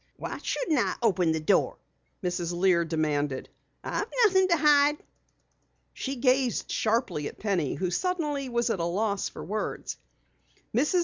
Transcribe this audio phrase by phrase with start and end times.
[0.17, 1.77] "Why shouldn't I open the door?"
[2.23, 2.51] Mrs.
[2.57, 3.49] Lear demanded.
[3.83, 4.97] "I've nothing to hide."
[5.93, 9.97] She gazed sharply at Penny, who suddenly was at a loss for words.
[10.75, 10.99] Mrs.